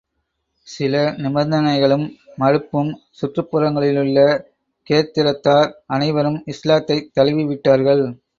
சில 0.67 0.93
நிபந்தனைகளும் 1.17 2.05
மறுப்பும் 2.37 2.89
சுற்றுப் 3.11 3.49
புறங்களிலுள்ள 3.51 4.17
கேர்த்திரத்தார் 4.87 5.71
அனைவரும் 5.87 6.43
இஸ்லாத்தைத் 6.47 7.09
தழுவி 7.13 7.45
விட்டார்கள். 7.45 8.03